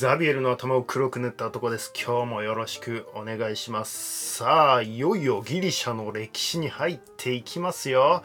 [0.00, 1.92] ザビエルの頭を黒く塗った男です。
[1.92, 4.36] 今日もよろしくお願いします。
[4.36, 8.22] さあ、いよいよギリシャの歴史に入っていきますよ。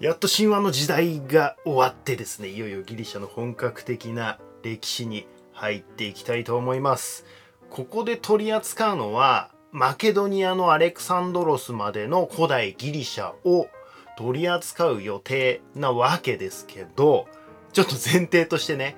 [0.00, 7.24] やっと神話の時代が終わってですね、いよいよギリシャの本格的な歴史に入っていきたいと思います。
[7.70, 13.68] ここで取り扱うのは、マケドニアのアレクサンドロスまでの古代ギリシャを
[14.18, 17.28] 取り扱う予定なわけですけど、
[17.72, 18.96] ちょっと前提としてね、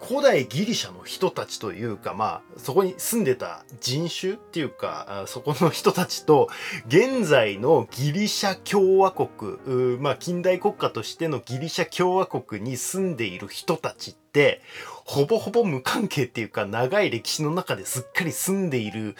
[0.00, 6.48] 古代ギリシャの人たちというか、まあ、そこに住んでた人種っていうか、そこの人たちと、
[6.86, 14.62] 現在のギリシャ共和国、まあ、近代国家としてのギリシャ共和国に住んでいる人たちって、
[15.04, 19.16] ほぼほぼ無関係っていうか、長い歴史の中ですっかり住んでいる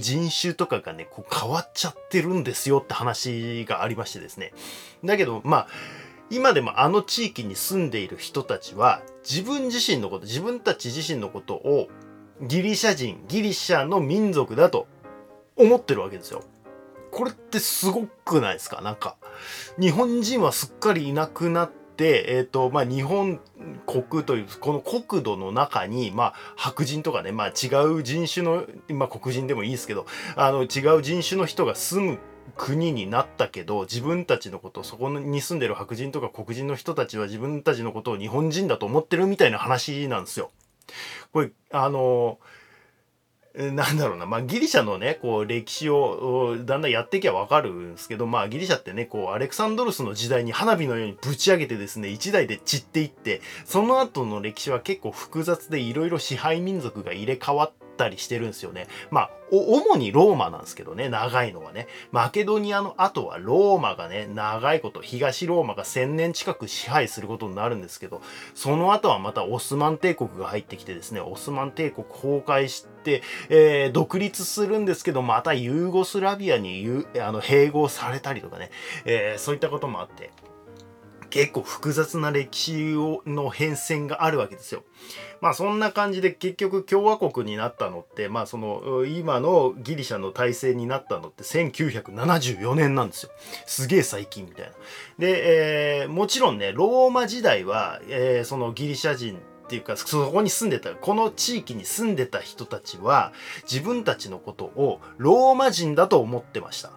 [0.00, 4.52] 人種とかがね、こう変わっちゃってるんですよって話がありましてですね。
[5.02, 5.68] だけど、まあ、
[6.30, 11.88] 今でもあの地域に住んでいる人たちは自分自身のこと自分たち自身のことを
[12.40, 14.86] ギリシャ人ギリシャの民族だと
[15.56, 16.42] 思ってるわけですよ。
[17.10, 18.80] これってすごくないですか？
[18.80, 19.16] なんか
[19.78, 23.40] 日本人はすっかりいなくなってえっ、とまあ日本
[23.84, 30.06] 国というこの国土の中にまあ白人とかねまあ違う人種のまあ黒人でもいいですけど
[30.36, 32.18] あの違う人種の人が住む
[32.56, 40.50] 国になったけど自分たちのことそこに住んでる白人とか黒人の人たちは自分たちのことを日本人だと思ってるみたいな話なんですよ。
[41.32, 42.38] これあの
[43.54, 58.88] なんだろうな、まあ、ギリシャのね、こう、歴史をだんだんやっていけばわかるんですけど、まあ、ギリシャってね、こう、アレクサンドロスの時代に花火のようにぶち上げてですね、一代で散っていって、その後の歴史は結構複雑でいろいろ支配民族が入れ替わってたりしてるんですよね。
[59.10, 61.86] まあ、主にローマなんですけどね、長いのはね。
[62.12, 68.22] マケドニアの後はローマがね、長いこと、東ローマが1000年近く支配することになるんですけど、
[68.54, 78.70] その後はまたオスマン帝国が入ってきてですね、オスマン帝国崩壊して、えー独立するんですけど、またユーゴスラビアにゆあの併合されたりとかね、
[79.04, 80.30] えーそういったこともあって、
[81.30, 84.82] 結構複雑な歴史をの変遷があるわけですよ。
[85.40, 93.30] まあそんな感じで結局共和国になったのって、まあその今のギリシャの体制になったのって1974年なんですよ。
[93.66, 94.72] すげえ最近みたいな。
[95.18, 103.32] で、えーもちろんね、ローマ時代は、えーそのギリシャ人っていうか、そこに住んでた、この地域に住んでた人たちは、
[103.70, 106.90] 自分たちのことをローマ人だと思ってました。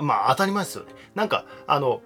[0.00, 0.92] まあ当たり前ですよね。
[1.14, 2.02] なんか、あの、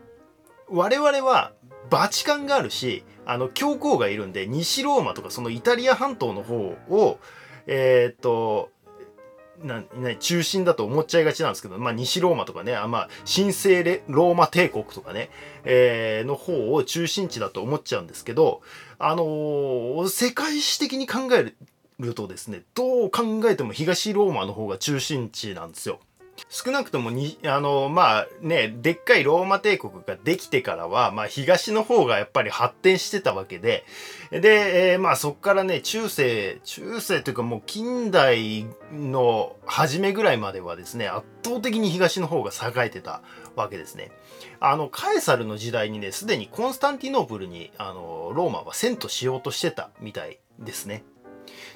[0.68, 1.52] 我々は
[1.90, 6.56] バチカンがあるし、あの、教皇がいるんで、西ローマとかそのイタリア半島の方
[6.88, 7.18] を、
[7.66, 8.70] えっと、
[9.62, 15.30] なな中心だと思っちゃいがちなんですけど、まあ、西ローマとかね、あまあ、神聖ローマ帝国とかね、
[15.64, 18.62] えーの方を中心地だと思っちゃうんですけど、
[18.98, 21.52] あのー世界史的に考え
[21.98, 26.00] るとですね、どう考えても東ローマの方が中心地なんですよ。
[26.48, 33.84] 少なくともに、あの、まあね、でっかいローマ帝国ができてからは、まあ東の方がやっぱり発展してたわけで、
[34.30, 43.22] で、えーまあそっからね、中世、中世というかもう近代の初めぐらいまではですね、圧倒的に東の方が栄えてた
[43.56, 44.10] わけですね。
[44.60, 51.04] あの、カエサルの時代にね、すでにコンスタンティノープルに、あの、ローマは遷都しようとしてたみたいですね。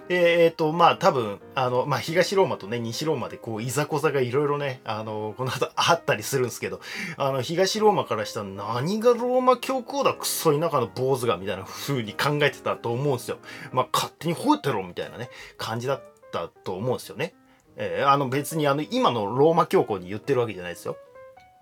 [0.09, 6.81] でえっ、と、まあ多分、あの、まあ東ローマとね、西ローマでこう、いざこざがいろいろね、あの、この後あったりするんですけど、
[7.17, 13.39] あの、東ローマからしたら何がローマ教皇だ、クソ田舎の坊主が、みたいな風に考えてたと思うんですよ。
[13.72, 15.28] まあ勝手に吠えてろ、みたいなね、
[15.59, 17.34] 感じだったと思うんですよね。
[17.77, 20.97] えーあの別にあの、今のローマ教皇に言ってるわけじゃないですよ。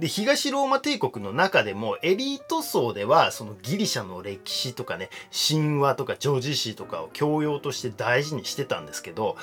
[0.00, 5.08] で、東ローマ帝国の中でもエリート層ではそのギリシャの歴史とかね、
[5.48, 9.36] 神話とか女児史とかを教養として大事にしてたんですけど、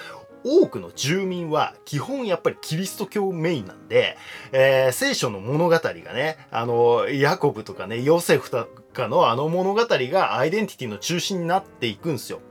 [0.44, 4.18] 多くの住民は基本やっぱりキリスト教メインなんで、
[4.52, 12.42] えー聖書の物語がね、あの、ヤコブとかね、ヨセフとかのあの物語がアイデンティティの中心になっていくんですよ。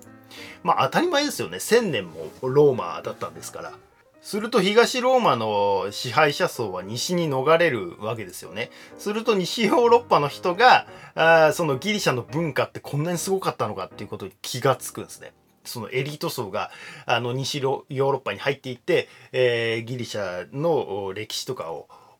[0.62, 1.60] まあ当たり前ですよね。
[1.60, 3.72] 千年もローマだったんですから。
[4.22, 8.70] すると東ローマの支配者層は西に逃れるわけですよね。
[8.98, 15.32] すると西ヨーロッパの人が、あそのギリシャの文化ってこんなにすごかったのかっていうことに気がつくんですね。
[15.64, 16.70] そのエリート層が
[17.06, 21.70] あの西ヨーロッパに入っていって、えーギリシャの歴史とか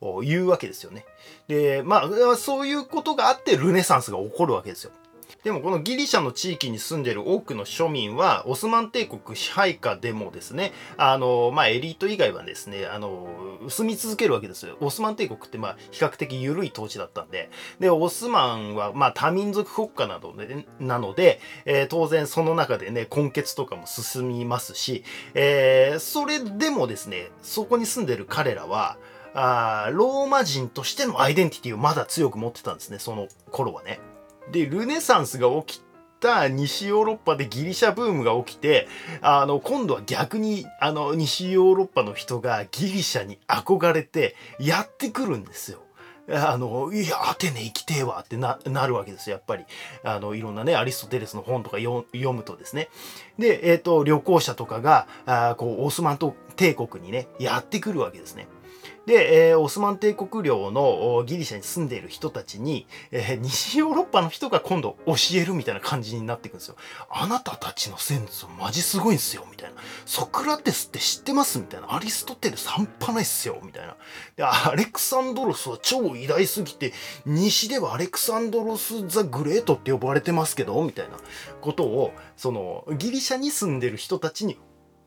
[0.01, 1.05] を言うわけですよね。
[1.49, 4.93] で、まあ、そういうことがあってルネサンスが起こるわけですよ。
[5.43, 13.27] でもこのギリシャの地域に住んでる多くの庶民はオスマン帝国支配下でもですねあのまあエリート以外はですねあの
[13.69, 25.05] 住み続けるわけですよオスマン帝国ってまあ比較的緩い統治だったんででオスマンはま多民族国家などでなので、えー、当然その中でね根血とかも進みますし、
[25.35, 28.99] えー、それでもですねそこに住んでる彼らは
[29.33, 34.01] あローマ人としてのアイデンティティをまだ強く持ってたんですねその頃はね。
[34.51, 35.83] で、ルネサンスが起き
[36.21, 38.89] た西ヨーロッパでギリシャブームが起きて、
[39.23, 45.83] あの、今度は逆に、あの、西ヨーロッパの人がギリシャに憧れてやってくるんですよ。
[46.33, 49.65] あの、いや、アテネ行きてえわってな、なるわけですよ、やっぱり。
[50.05, 52.89] あの、いろんなね、アリストテレスの本とか読むとですね。
[53.39, 58.47] で、えっ、ー、と、旅行者とかが、あこう、オスマント帝国にね、やってくるわけですね。
[59.11, 66.77] で、えー、オスマン帝国領のギリシャに住んでいる人たちに、えー、西ヨーロッパの人が今度教えるみたいな感じになっていくんですよ。
[67.11, 69.81] あなたたちの先祖マジすごいんすよ、みたいな。
[70.07, 71.93] ソクラテスって知ってますみたいな。
[71.93, 73.97] アリストテレス半端ないっすよ、みたいな。
[74.37, 76.93] で、アレクサンドロスは超偉大すぎて、
[77.27, 81.17] 西ではアレクサンドロス・ザ・グレートって呼ばれてますけど、みたいな
[81.61, 84.57] ことを、その、ギリシャに住んでる人たちに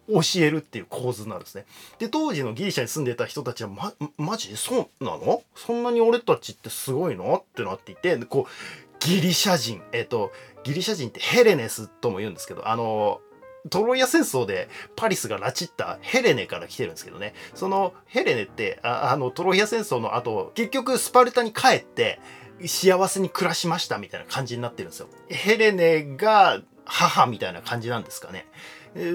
[0.08, 1.66] 教えるっていう構図なんですね。
[2.00, 4.56] で、当時のギリシャに住んでた人たちは、ま、マジ？
[4.58, 5.44] そうなの？
[5.56, 7.36] そんなに俺たちってすごいの？
[7.36, 10.32] ってなっていて、こう、ギリシャ人、えっ、と、
[10.64, 13.22] ギリシャ人ってヘレネスとも言うんですけど、あの、
[13.70, 14.68] トロイア戦争で
[14.98, 17.34] パリスが拉致ったヘレネから来てるんですけどね。
[17.56, 22.20] そのヘレネって、ああの、トロイア戦争の後、結局スパルタに帰って、
[22.66, 25.08] 幸せに暮らしましたみたいな感じになってるんですよ。
[25.28, 28.46] ヘレネが母みたいな感じなんですかね。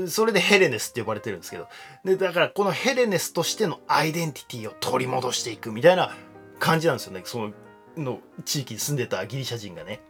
[0.09, 1.69] それでヘレネスって呼ばれてるんですけど。
[2.05, 6.15] で、だからこのヘレネスとしてのアイデンティティを取り戻していくみたいな
[6.59, 7.23] 感じなんですよね。
[7.25, 7.53] その、
[7.97, 10.01] の地域に住んでたギリシャ人がね。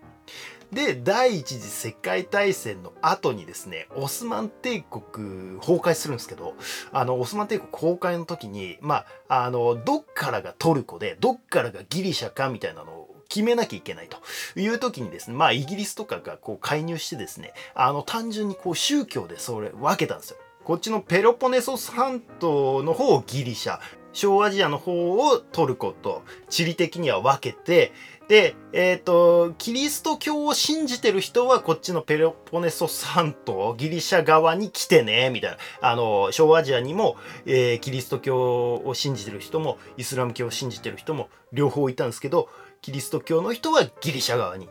[0.72, 6.54] で、第一次世界大戦の後にですね、オスマン帝国崩壊するんですけど、
[6.92, 14.18] あの、オスマン帝国崩壊の時に、まあ、あの、どっからがトルコで、どっからがギリシャかみたいなのを決めなきゃいけないと
[14.58, 20.38] いう時にですね、まあイギリスとかがこう介入してですね、あの単純にこう宗教でそれ分けたんですよ。
[20.64, 23.80] こっちのペロポネソス半島の方をギリシャ、
[24.12, 27.92] 小アジアの方をトルコと地理的には分けて、
[28.28, 35.56] で、えっ、ー、と、キリスト教を信じてる人はこっちのペロポネソス半島、ギリシャ側に来てね、みたいな。
[35.80, 37.16] あの、小アジアにも、
[37.46, 44.68] えー、キリスト教を信じてる人も、イスラム教を信じてる人も両方いたんですけど、キリスト教の人はギリシャ側に。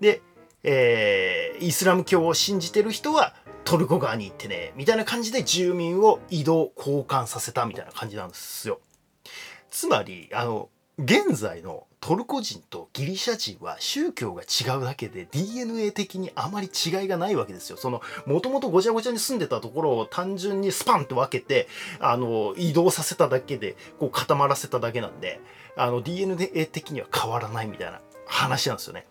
[0.00, 0.22] で、
[0.62, 3.34] えー、イスラム教を信じてる人は
[3.64, 8.80] トルコ側に行ってね、みたいな感じで住民を移動、交換させたみたいな感じなんですよ。
[9.70, 10.68] つまり、あの、
[11.02, 17.78] 現在のトルコ人とギリシャ人は宗教が違うだけで DNA 的にあまり違いがないわけですよ。
[17.78, 21.68] その、もともとごちゃごちゃに住んでたところを単純にスパンって分けて、
[22.00, 25.40] あの、移動させただけで、こう固まらせただけなんで、
[25.74, 29.06] あの、DNA 的には変わらないみたいな話なんですよね。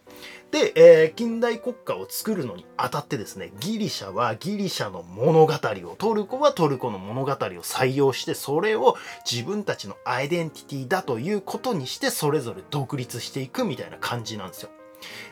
[0.52, 8.98] で、えー、近代国家を作るのにあたってですね、ギリシャはギリシャの物語を、トルコはトルコの物語を採用して、それを
[9.30, 14.70] 自分たちのアイデンティティだということにして、それぞれ独立していくみたいな感じなんですよ。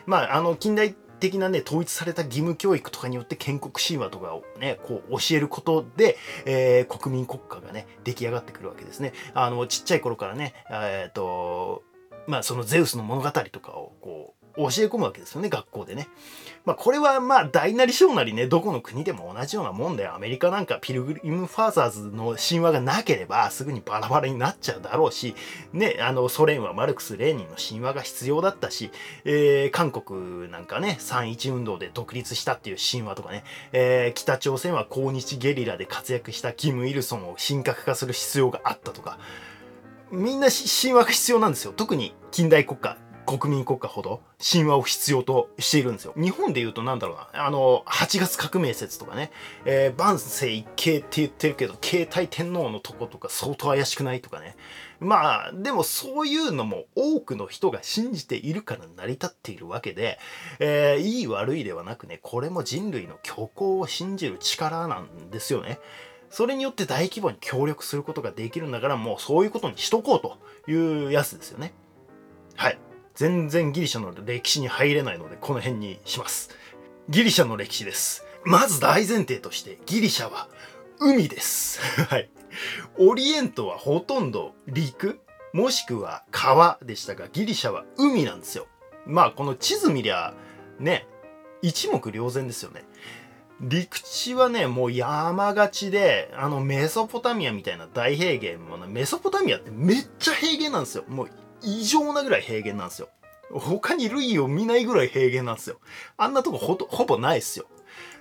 [0.06, 9.12] まあ、あの、近代的なね、統一された義務教育とかによって建国神話とかをね、こう教えることで、えー、国民国家がね、出来上がってくるわけですね。
[9.34, 11.82] あの、ちっちゃい頃からね、えっ、と、
[12.26, 16.08] まあ、そのゼウスの物語とかをこう、教え込むわけですよね、学校でね。
[16.64, 25.34] まあ、これはまあ、大なり小なりね、どこの国でも同じようなもんで、アメリカなんかピルグリム・ファーザーズの神話がなければ、すぐにバラバラになっちゃうだろうし、
[25.72, 28.90] ね、あの、ソ連はマルクス・レーニンの神話が必要だったし、
[29.24, 39.18] えー、韓国なんかね、3-1運動で独立したっていう神話とかね、えー、北朝鮮は抗日ゲリラで活躍したキム・イルソンを神格化する必要があったとか、
[40.10, 41.72] みんな神話が必要なんですよ。
[41.72, 42.96] 特に近代国家。
[43.28, 46.14] 国民国家ほど神話を必要としているんですよ。
[46.16, 49.30] 日本で言うとなんだろうな、あの、8月革命説とかね、
[49.66, 54.56] えー、万世一系って言ってるけど、携帯天皇のとことか相当怪しくないとかね。
[54.98, 60.18] まあ、でもそういうのも多くの人が信じているから成り立っているわけで、
[60.58, 65.80] えー、いい悪いではなくね、これも人類の虚構を信じる力なんですよね。
[66.30, 70.38] それによって大規模に協力することができるんだから、もうそういうことにしとこうと
[70.70, 71.74] いうやつですよね。
[72.56, 72.78] はい。
[73.18, 76.50] 全然ギリシャの歴史に入れないので、この辺にします。
[77.08, 78.24] ギリシャの歴史です。
[78.44, 80.48] まず大前提として、ギリシャは
[81.00, 81.80] 海です。
[82.06, 82.30] はい。
[82.96, 85.18] オリエントはほとんど陸、
[85.52, 88.68] もしくは川でしたが、ギリシャは海なんですよ。
[89.04, 90.32] まあ、この地図見りゃ、
[90.78, 91.08] ね、
[91.60, 92.84] 一目瞭然ですよね。
[93.60, 101.04] 陸地はね、もう山がちで、あのメソポタミアみたいな大平原も、メソポタミアってめっちゃ平原なんですよ。
[101.08, 101.30] もう
[101.62, 103.08] 異常なぐらい平原なんですよ。
[103.50, 105.78] 他に類を見ないぐらい平原なんですよ。
[106.16, 107.66] あんなとこほとほぼないっすよ。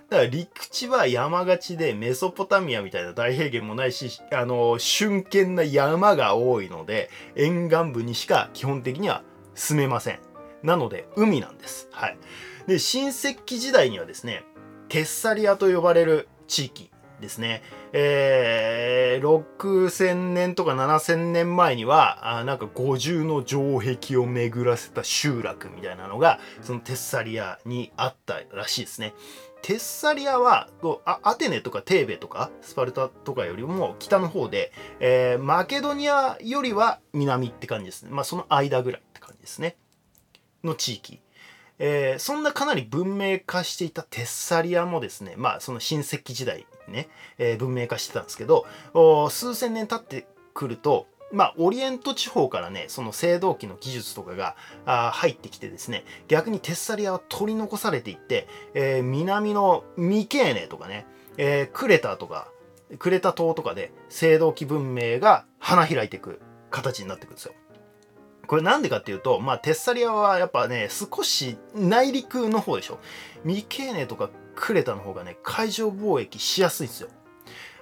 [0.10, 10.20] だから陸地は山がちでメソポタミアみたいな大平原もないし、あの、瞬間な山が多いので、沿岸部にしか基本的には住めません。
[10.64, 11.90] なので、海なんです。
[11.92, 12.18] はい。
[12.68, 14.46] で、新石器時代にはですね、
[14.88, 17.64] テッサリアと呼ばれる地域ですね。
[17.94, 19.44] えー、
[19.88, 29.14] 6000年とか7000年前には、あなんか五重の城壁を巡らせた集落みたいなのが、そのテッサリアにあったらしいですね。
[29.62, 30.70] テッサリアは
[31.06, 38.10] アテネとかテーベとかスパルタとかよりも北の方で、えー、マケドニアよりは南って感じですね。
[38.12, 39.78] まあその間ぐらいって感じですね。
[40.64, 41.20] の地域。
[41.80, 48.66] えー、そんなかなり文明化していたテッサリアもですね、まあその新石器時代ね、えー、文明化してたんですけど、
[49.30, 61.06] 数千年経ってくると、まあ、オリエント地方からね、その青銅器の技術とかがあ入ってきてですね、逆にテッサリアは取り残されていって、えー、南のミケーネとかね、
[61.38, 62.48] えー、クレタとか、
[63.00, 66.40] クレタ島とかで青銅器文明が花開いていく
[66.72, 67.54] 形になっていくんですよ。
[68.48, 73.00] これなんでかっていうと、まあ、テッサリアはやっぱね、少し内陸の方でしょ。
[73.44, 77.10] ミケーネとかクレタの方がね、海上貿易しやすいんですよ。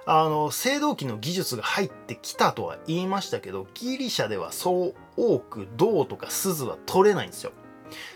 [0.04, 7.50] あの、青銅器の技術が入ってきたとは言いましたけど、ギリシャではそう多く銅とか鈴は取れないんですよ。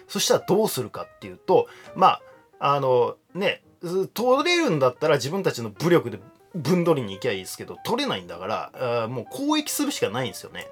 [0.07, 2.21] そしたらどうするかっていうと、ま
[2.61, 3.63] あ、あの、ね、
[4.15, 6.21] 取れるんだったら自分たちの武力で
[6.55, 10.69] 分取りに行きゃいいですけど、取れないんだから、もう交易するしかないんですよね。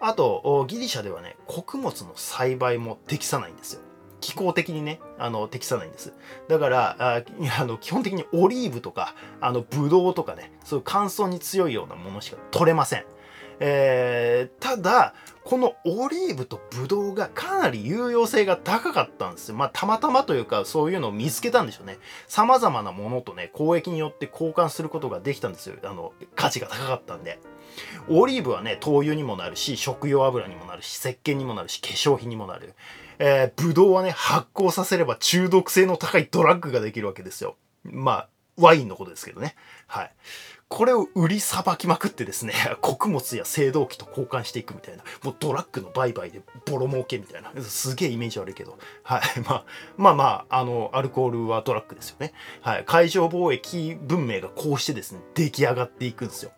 [0.00, 3.82] あと、ギリシャではね、穀物の栽培も適さないんですよ。
[4.26, 6.12] 気候的にね、あの、適さないんです。
[6.48, 7.22] だから、あ
[7.60, 13.04] あの基本的にオリーブとか、あの、ブドウとかね、そういう乾燥に強いようなものしか取れません。
[13.60, 15.14] えー、ただ、
[15.44, 19.54] このオリーブとブドウがかなり有用性が高かったんですよ。
[19.54, 21.98] まあ、たまたまというか、そういうのを見つけたんでしょうね。
[22.26, 25.76] 様々なものとね、交易によって交換することができたんですよ。
[25.84, 27.38] あの、価値が高かったんで。
[28.08, 32.74] オリーブはね、灯油にもなるし、食用油にもなるし、石鹸にもなるし、化粧品にもなる。
[33.18, 37.56] えー、ブドウはね、発酵させれば中毒性の高いドラッグができるわけですよ。
[37.84, 39.54] まあ、ワインのことですけどね。
[39.86, 40.12] はい。
[40.68, 42.52] これを売りさばきまくってですね、
[42.82, 49.22] 穀物や青銅器と交換していくみたいな、もうドラッグの売買でボロ儲けみたいな、すげえイメージ悪いけど、はい。
[49.46, 49.64] まあ、
[49.96, 52.32] まあまあ、あの、アルコールはドラッグですよね。
[52.62, 52.84] はい。
[52.84, 56.50] 海上貿易文明がこうしてですね、出来上がっていくんですよ。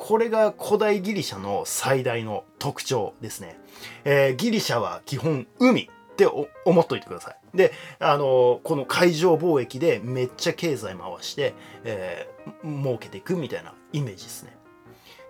[0.00, 3.60] これが古代ギリシャの最大の特徴ですね。
[4.04, 6.26] えー、ギリシャは基本海って
[6.64, 7.36] 思っといてください。
[7.54, 11.52] で、あのこの海上貿易でめっちゃ経済回して、
[11.84, 14.56] えー、儲けていくみたいなイメージですね。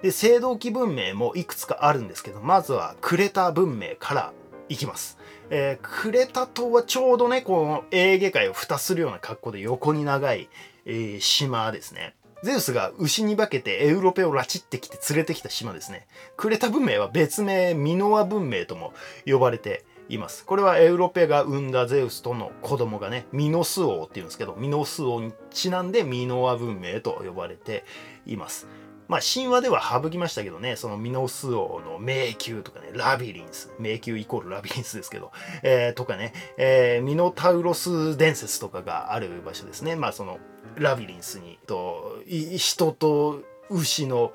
[0.03, 4.33] で、青銅器文明もいくつかあるんですけど、まずはクレタ文明から
[4.69, 5.19] いきます。
[5.51, 10.49] えー、クレタ島はちょうどね、このエーゲ海を蓋するような格好で横に長い、
[10.87, 12.15] えー、島ですね。
[12.43, 16.07] ゼウスが牛に化けてエウロペを拉致ってきて連れてきた島ですね。
[16.37, 18.93] クレタ文明は別名ミノア文明とも
[19.27, 20.45] 呼ばれています。
[20.45, 27.85] これはエウロペが生んだゼウスとの子供がね、ミノス王っていうんですけど、ミノス王にちなんでミノア文明と呼ばれて
[28.27, 28.67] います。
[29.07, 35.33] まあ神話では省きましたけどね、そのミノス王の迷宮とかね、ラビリンス、迷宮イコールラビリンスですけど、
[35.63, 39.97] えー、とかね、えー、ミノタウロス伝説とかがある場所ですね。
[39.97, 40.39] まあその
[40.77, 44.33] ラビリンスにと人と牛の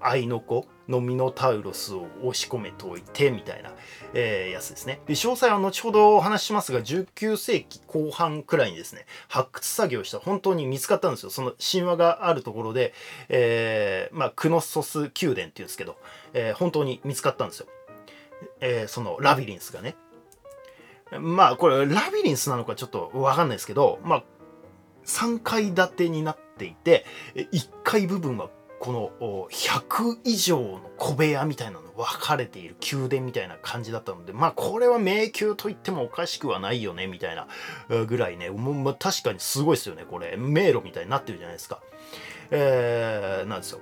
[0.00, 3.72] 愛の子のミノタウロスを押し込めておいてみたいな、
[4.14, 5.00] えー、やつですね。
[5.06, 11.30] で詳細は後ほどお話ししますが19世紀後半くらいにですね発掘作業した本当に見つかったんですよ。
[11.30, 12.94] その神話があるところで、
[13.28, 15.96] えー、まあ、クノッソス宮殿っていうんですけど、
[16.32, 17.66] えー、本当に見つかったんですよ、
[18.60, 19.96] えそのラビリンスがね。
[21.20, 24.24] まあこれラビリンスなのかちょっとわかんないですけどまあ
[25.08, 37.48] 3階建てになっていて、1階部分はこの100以上の小部屋みたいなの分かれている宮殿みたいな感じだったので、まあこれは迷宮と言ってもおかしくはないよね、みたいな
[38.06, 40.36] ぐらいね、まあ、確かにすごいですよね、これ。
[40.36, 41.80] 迷路みたいになってるじゃないですか。
[42.50, 43.80] えー、なんですよ。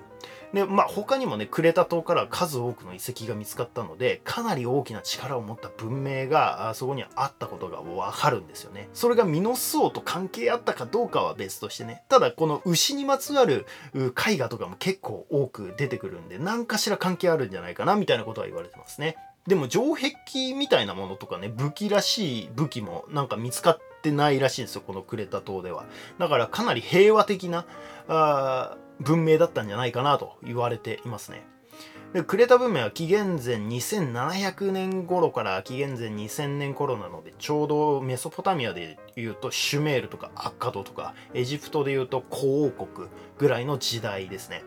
[0.53, 8.89] で、まあ、他にもね、クレタ島から数多くの遺跡が見つかったので、かなり大きな力を持った文明がそこにあったことがわかるんですよね。
[8.93, 12.03] それがミノス王と関係あったかどうかは別としてね。
[12.09, 19.17] ただ、この牛にまつわる絵画とかも結構多く出てくるんで、何かしら関係あるんじゃないかな、みたいなことは言われてますね。
[19.47, 25.85] でも城壁みたいなものとかね、武器らしい武器もなんか見つかってってないらしいんですよこのクレタ島では
[26.19, 27.67] だからかなり平和的な
[28.09, 31.47] あ文明だったんじゃないかなと言われていますね
[32.13, 44.63] でクレタ文明は紀元前2700年頃から紀元前2000年頃なのでちょうどメソポタミアでいうとシュメールとかアッカドとかエジプトでいうと古王国ぐらいの時代ですね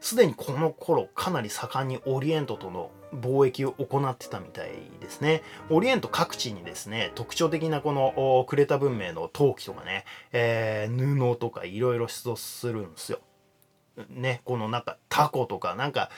[0.00, 4.70] すでにこの頃かなり盛んにオリエントとの貿易を行ってたみたい
[5.00, 5.42] ですね。
[5.68, 13.20] オリエント各地にですね、特徴的なこのクレタ文明の陶器とかね、えー、布とかいろいろ出土するんですよ。
[14.08, 16.10] ね、このなんかタコとかなんか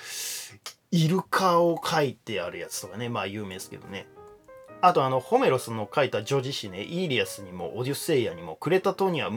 [0.90, 4.06] イルカを描いてあるやつとかね、まあ有名ですけどね。
[4.84, 9.30] あとあの、ホメロスの書いた女児詩ね、イーリアスにもオデュッセイヤにも、クレタ島には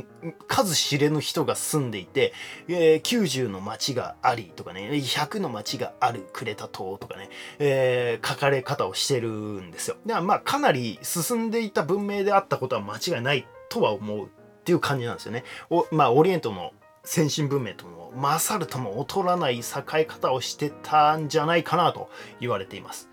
[0.47, 2.33] 数知れぬ人が住んでいて、
[2.67, 9.97] えー、90の町がありとかね、100の町があるクレタ島とかね、えー、書かれ方をしてるんですよ。
[10.03, 14.27] でまあ、かなり進んでいた文明であったことは間違いないとは思うっ
[14.63, 15.43] ていう感じなんですよね。
[15.69, 16.73] おまあ、オリエントの
[17.03, 19.61] 先進文明とも勝るとも劣らない栄
[20.01, 23.09] え方をしてたんじゃないかなと言われています。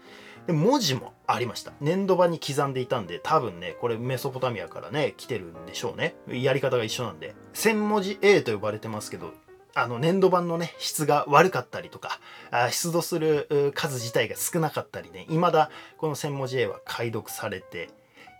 [0.47, 1.73] で文字もありました。
[1.80, 6.16] 粘土板に刻んでいたんで、多分ね、これメソポタミアからね、来てるんでしょうね。
[6.28, 7.35] やり方が一緒なんで。
[7.54, 9.32] 1000文字 A と呼ばれてますけど、
[9.75, 12.18] あの、粘土板のね、質が悪かったりとか、
[12.50, 17.90] あ出土する数自体が少なかったりね、未だこの1000文字 A は解読されて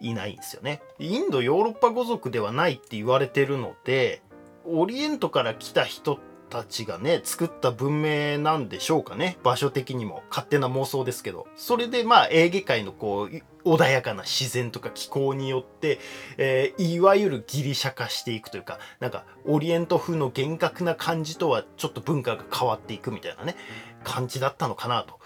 [0.01, 0.83] いないんですよね。
[0.99, 4.23] インド、ヨーロッパ語族ではないって言われてるので、
[4.65, 9.39] オリエントから来た人ってたちがね、作った文明なんでしょうかね。
[9.43, 10.23] 場所的にも。
[10.29, 11.49] 勝手な妄想ですけど。
[11.57, 15.99] それでまあ、エーゲ海のこう、穏やかな自然とか気候によって、
[16.37, 23.57] えー、いわゆるギリシャ化していくというか、なんか、オリエント風の厳格な感じとはちょっと文化が変わっていくみたいなね、
[24.05, 25.19] 感じだったのかなと。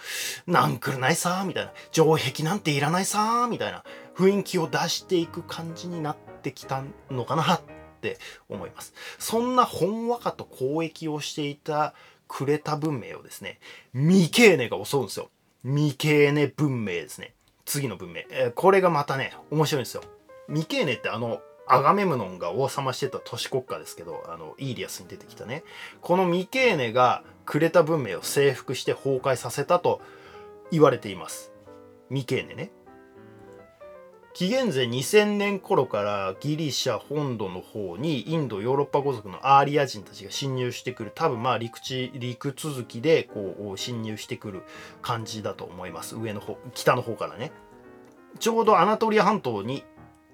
[0.47, 1.73] なんくるないさーみたいな。
[1.90, 3.83] 城壁なんていらないさーみたいな
[4.16, 7.61] 雰囲気を出していく感じになってきたのかなっ
[8.13, 8.95] って思います。
[9.19, 11.95] そんなほんわかと交易をしていた
[12.29, 13.59] クレタ文明をですね、
[13.93, 15.31] ミケーネが襲うんですよ。
[15.65, 17.35] ミケーネ文明ですね。
[17.65, 18.23] 次の文明。
[18.31, 20.03] えー、これがまたね、面白いんですよ。
[20.49, 25.65] ミケーネってあの、アガメムノンが王様してた都市国家ですけど、あの、イーリアスに出てきたね。
[26.01, 30.01] このミケーネがクレタ文明を征服して崩壊させたと
[30.71, 31.53] 言われています。
[32.09, 32.71] ミケーネね。
[34.37, 44.62] 紀元前2000年頃からギリシャ本土の方にインドヨーロッパ語族のアーリア人たちが侵入してくる多分まあ陸地陸続きでこう侵入してくる
[45.01, 46.16] 感じだと思います。
[46.16, 47.51] 上の方北の方からね。
[48.38, 49.85] ちょうどアナトリア半島に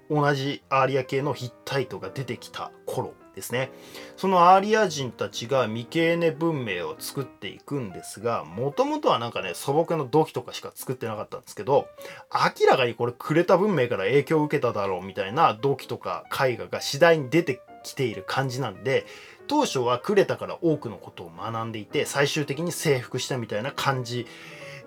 [0.09, 3.71] 同じアーリア系のヒッタイトが出てきた頃ですね。
[4.15, 11.87] そのアーリア人たちがミケーネ文明を作っていくんですがもともとはなんかね素朴な土器とかしか作ってなかったんですけど
[12.31, 19.05] 明らかにこれクレタ文明から影響を受けただろうみたいな土器とか絵画が次第に出てきている感じなんで
[19.47, 24.27] 当初はクレタから多くのことを学んでいて最終的に征服したみたいな感じ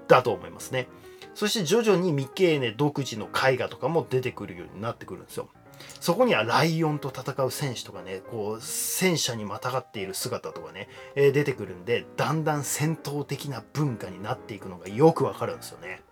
[0.09, 0.88] だと思いますね。
[1.37, 5.49] そして徐々にミケーネ独自の絵画とかも出てくるようになってくるんですよ
[6.01, 16.03] そこにはライオンと戦う戦士とかね、こう、戦車にまたがっている姿とかね、えー、出てくるんで、だんだん戦闘的な文化になっていくのがよくわかるんですよね。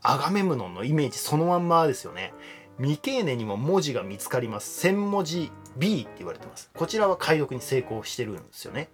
[0.00, 2.32] アガメムノンのイメージそのまんまですよね。
[2.78, 4.88] 未経年にも文字が見つかります。
[4.88, 6.70] 1000文字 B って言われてます。
[6.74, 8.88] こちらは解読に成功してるんですよね。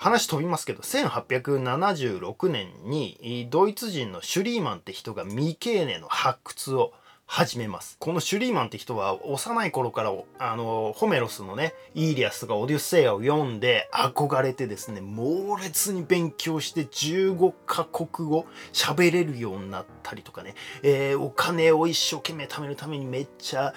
[0.00, 6.94] 話飛びますけど1876年にドイツ人のシュリーマンって人が未経年の発掘を
[7.32, 7.96] 始めます。
[8.00, 23.74] このシュリーマンって人は幼い頃からあのホメロスのねイーリアスとかオデュッセイアを読んで憧れてですね猛烈に勉強して15カ国語喋れるようになったりとかね、えー、お金を一生懸命貯めるためにめっちゃ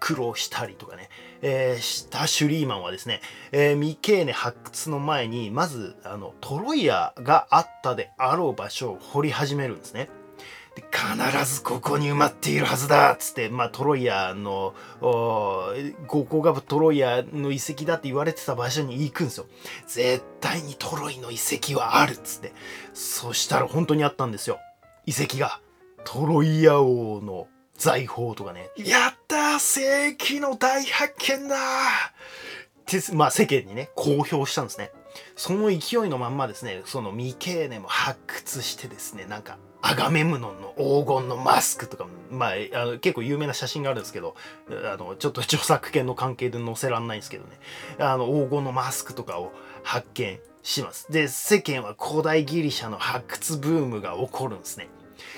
[0.00, 1.10] 苦労したりとかね、
[1.42, 3.20] えー、したシュリーマンはですね、
[3.52, 10.08] えー、ミケーネ発掘の前にまずあのトロイアがあったであろう場所を掘り始めるんですね。
[10.90, 15.74] 必ずここに埋まっているはずだっつって、まあ、トロイアのこ
[16.28, 19.46] こがトロイアの遺跡だって言われてた場所に行くんですよ。
[19.86, 22.52] 絶対にトロイの遺跡はあるっつって。
[22.94, 24.58] そしたら本当にあったんですよ。
[25.06, 25.60] 遺跡が
[26.04, 28.70] トロイア王の財宝とかね。
[28.76, 31.58] やった世紀の大発見だっ
[32.86, 34.90] てまあ世間にね公表したんですね。
[35.36, 44.34] その勢いのまんまですねその未経年も発掘してですねなんかアガメムノンの黄金のマスクとか、まあ、あの結構有名な写真があるんですけど、
[44.68, 47.58] あの、ちょっと著作権の関係で載せらんないんですけどね、
[47.98, 51.10] あの、黄金のマスクとかを発見します。
[51.10, 54.88] で、世間は古代ギリシャの発掘ブームが起こるんですね。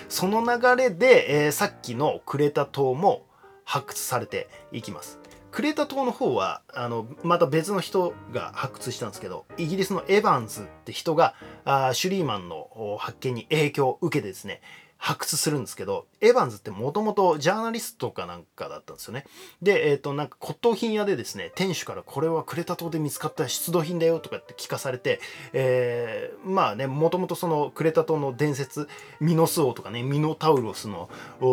[0.08, 3.26] その流れで、えー、さっきのクレタ島も
[3.64, 5.19] 発掘されていきます。
[5.50, 11.34] クレータ島の方はあのまた別の人が発掘したんですけどイギリスのエヴァンズって人が
[11.64, 14.60] あシュリーマンの発見に影響を受けてですね
[15.00, 19.24] 発掘するんですけど、エヴァンズってもともとジャーナリストかなんかだったんですよね。
[19.62, 25.18] で、えっ、ー、と、なんか骨董品屋でですね、店主からこれはクレタ島で見つかった出土品だよとかって聞かされて、
[25.54, 28.88] えー、まあね、もともとそのクレタ島の伝説、
[29.20, 31.08] ミノス王とかね、ミノタウロスの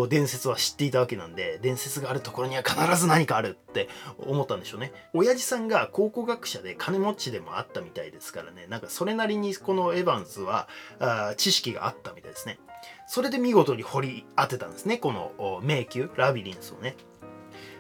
[0.10, 4.92] 伝説は知っていたわけなんで、伝説があるところには必ず何かあるって思ったんでしょうね。
[5.14, 10.68] 親父さんが考古学者で金持ちでもあったみたいですからね、なんかそれなりにこのエヴァンズは
[11.00, 12.60] あ知識があったみたいですね。
[13.08, 14.98] それで見事に掘り当てたんですね。
[14.98, 16.96] この迷宮ラビリンスをね。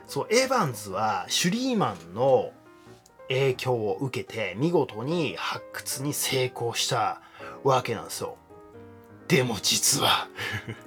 [0.08, 2.52] そうエヴァンズはシュリーマンの
[3.28, 7.22] 影響を受けて見事に発掘に成功した
[7.64, 8.38] わけなんですよ。
[9.28, 10.30] でも実は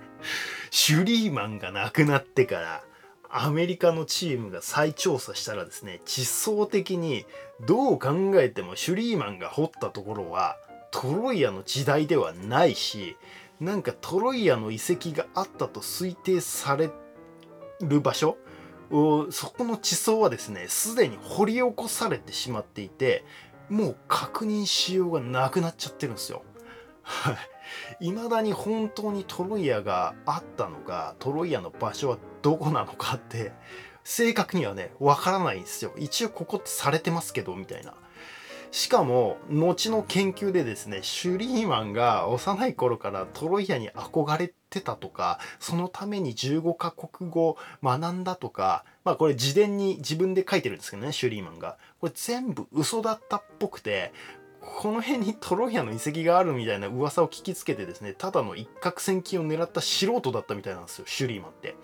[0.70, 2.83] シュリーマンが亡くなってから
[3.29, 7.26] アメリカのチームが再調査したらですね地層的に
[7.61, 10.57] どう考えてもシュリーマンが掘ったところは
[10.90, 13.16] トロイアの時代ではないし
[13.61, 16.90] なんかトロイアの遺跡があったと推定され
[17.81, 18.38] る場所
[19.31, 23.25] そこの地層はですねすでに掘り起こされてしまっていて
[23.68, 26.42] もう確認しようがなくなっちゃってるんですよ。
[27.03, 27.37] はい。
[28.01, 33.53] 未だに本当にトロイアがあったのかトロイアの場所はどこなのかって
[34.03, 35.92] 正確にはねわからないんですよ。
[35.96, 37.94] 一応ここってされてますけどみたいな。
[38.70, 51.76] しかも後の研究でですねシュリーマンが幼い頃からトロイアに憧れてたとかそのために15カ国語学んだとかまあこれ自伝に自分で書いてるんですけどねシュリーマンが。
[52.00, 54.12] これ全部嘘だったっぽくて
[54.61, 61.77] この辺にトロイアの遺跡があるみたいな噂を聞きつけてですねただの一攫千金を狙った素人だったみたいなんですよシュリーマンって。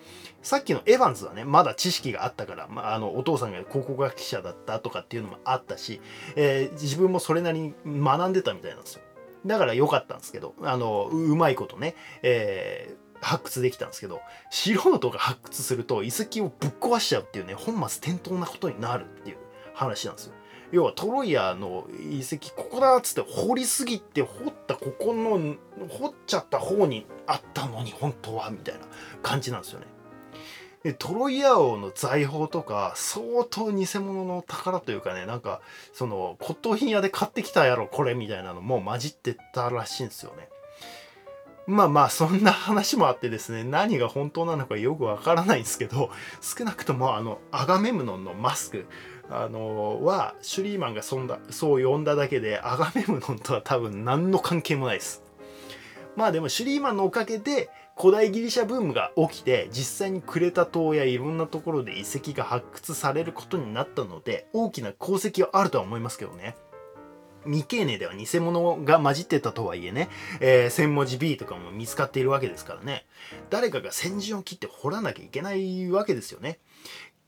[0.43, 5.99] さっきのエヴァンズはねまだ知識があったから、まあ、あのお父さんが考古学者だったとかっていうのもあったし、
[6.35, 9.01] えー、自分もそれなりに学んでたみたいなんですよ。
[9.45, 19.37] だから良かったんですけどあのうまいことね、えー発掘できたんですけど素人が発掘すると遺跡をぶっ壊しちゃうっていうね本末転倒なことになるっていう
[19.73, 20.33] 話なんですよ。
[20.71, 25.55] 要はトロイアの遺跡ここだっつって掘りすぎて掘ったここの
[25.87, 28.81] 掘っちゃった方にあったのに本当はみたいな
[29.23, 29.85] 感じなんですよね。
[30.83, 40.49] でトロイア王の財宝とか相当偽物の宝というかねなんかその骨董品屋で買ってきたやろこれみたいなのも混じってたらしいんですよね。
[41.65, 46.09] まあまあそんな話もあってですね何が本当なのかよくわからないんですけど
[46.41, 48.85] 少なくともあのアガメムノンのマスク
[49.29, 55.23] あのはシュリーマンがそんだそう呼んだだけでアガメムノンとは多分何の関係もないです。
[56.15, 66.55] まあでもシュリーマンのおかげで古代ギリシャブームが起きて実際にクレタ島やいろんなところで遺跡が発掘されることになったので大きな功績はあるとは思いますけどね。
[67.45, 70.09] 未経年では偽物が混じってたとはいえね、
[70.41, 73.05] えー、1000文字 B とかも見つかっているわけですからね
[73.49, 76.59] 誰かが先陣を切って掘らなきゃいけないわけですよね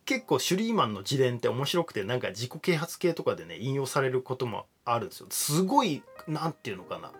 [0.10, 5.28] 結構シュリーマンの自伝って面白くてなんか自己啓発系とかでね引用されることもあるんですよ。
[5.30, 7.12] すごい何て言うのかな。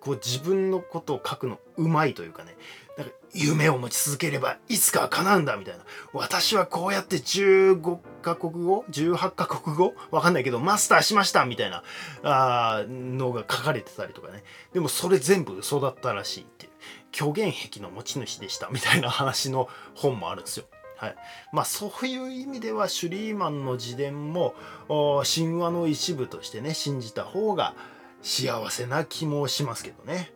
[0.00, 2.56] こう自分のことを書くのうまいというかね。
[2.98, 5.84] なんか夢を持ち続ければいつかは叶うんだみたいな。
[6.12, 9.94] 私はこうやって15カ国語18カ国語？
[10.10, 11.84] わかんないけどマスターしましたみたいな
[12.24, 14.42] あのが書かれてたりとかね。
[14.72, 16.72] でもそれ全部嘘だったらしいっていう。
[17.14, 20.64] 虚言癖の持ち主でしたみたいな話の本もあるんですよ。
[21.02, 21.16] はい、
[21.50, 24.54] まあそういう意味ではシュリーマンの自伝も
[24.88, 27.74] 神話の一部としてね信じた方が
[28.22, 30.32] 幸せな気もしますけどね。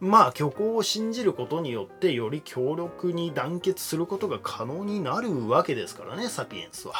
[0.00, 6.94] まあ虚構を信じることによってより強力に団結することが可能になるわけですからねサピエンスは。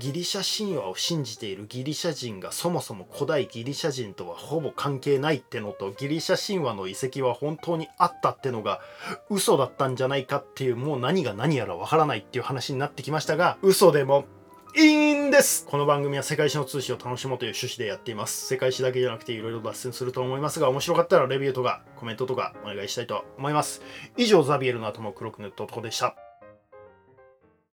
[0.00, 8.80] ギリシャ神話を信じているギリシャ人がそもそも古代ギリシャ人とはほぼ関係ないってのとギリシャ神話の遺跡は本当にあったってのが
[9.28, 14.24] 嘘だったんじゃないかっていうもう何が何やらわからないっていう話になってきましたが嘘でも
[14.76, 18.46] いいんですこの番組は世界史の通信を楽しもうという趣旨でやっています。
[18.46, 23.82] 世界史だけじゃなくていろいろ脱線すると思いますが、面白かったらレビューとかコメントとかお願いしたいと思います。
[24.16, 26.29] 以上、ザビエルの頭を黒く塗った男でした。